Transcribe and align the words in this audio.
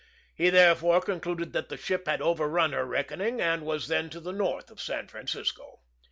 He 0.33 0.49
therefore 0.49 0.99
concluded 0.99 1.53
that 1.53 1.69
the 1.69 1.77
ship 1.77 2.07
had 2.07 2.23
overrun 2.23 2.71
her 2.71 2.85
reckoning, 2.85 3.39
and 3.39 3.61
was 3.63 3.87
then 3.87 4.09
to 4.09 4.19
the 4.19 4.33
north 4.33 4.71
of 4.71 4.81
San 4.81 5.07
Francisco. 5.07 5.81